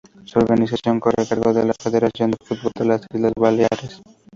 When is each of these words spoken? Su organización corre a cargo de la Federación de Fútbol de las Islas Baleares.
Su 0.25 0.39
organización 0.39 0.99
corre 0.99 1.21
a 1.21 1.27
cargo 1.27 1.53
de 1.53 1.63
la 1.63 1.75
Federación 1.79 2.31
de 2.31 2.37
Fútbol 2.43 2.71
de 2.75 2.85
las 2.85 3.05
Islas 3.13 3.33
Baleares. 3.37 4.01